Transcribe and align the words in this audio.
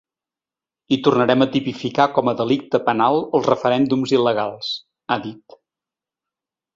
I 0.95 0.97
tornarem 1.07 1.45
a 1.45 1.47
tipificar 1.55 2.07
com 2.15 2.31
a 2.31 2.33
delicte 2.41 2.81
penal 2.89 3.21
els 3.41 3.49
referèndums 3.53 4.15
il·legals, 4.21 4.71
ha 5.09 5.19
dit. 5.27 5.57